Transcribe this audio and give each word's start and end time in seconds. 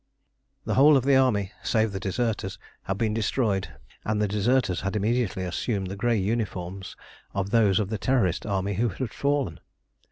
The 0.65 0.73
whole 0.73 0.97
of 0.97 1.03
the 1.05 1.15
army, 1.15 1.51
save 1.61 1.91
the 1.91 1.99
deserters, 1.99 2.57
had 2.81 2.97
been 2.97 3.13
destroyed, 3.13 3.67
and 4.03 4.19
the 4.19 4.27
deserters 4.27 4.81
had 4.81 4.95
immediately 4.95 5.43
assumed 5.43 5.91
the 5.91 5.95
grey 5.95 6.17
uniforms 6.17 6.95
of 7.35 7.51
those 7.51 7.79
of 7.79 7.89
the 7.89 7.99
Terrorist 7.99 8.43
army 8.43 8.73
who 8.73 8.89
had 8.89 9.13
fallen. 9.13 9.59